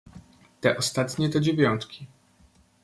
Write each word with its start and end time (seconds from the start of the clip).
"Te 0.61 0.77
ostatnie 0.77 1.29
to 1.29 1.39
dziewiątki." 1.39 2.07